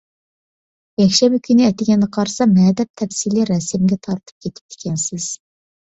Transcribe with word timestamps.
يەكشەنبە 1.01 1.39
كۈنى 1.49 1.67
ئەتىگەندە 1.67 2.09
قارىسام، 2.19 2.57
ھەدەپ 2.71 2.91
تەپسىلىي 3.03 3.49
رەسىمگە 3.53 4.03
تارتىپ 4.05 4.37
كېتىپتىكەنسىز. 4.49 5.35